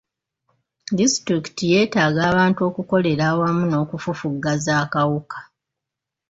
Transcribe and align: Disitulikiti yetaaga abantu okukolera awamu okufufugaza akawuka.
Disitulikiti 0.97 1.63
yetaaga 1.73 2.19
abantu 2.31 2.59
okukolera 2.69 3.23
awamu 3.31 3.65
okufufugaza 3.83 4.71
akawuka. 4.83 5.39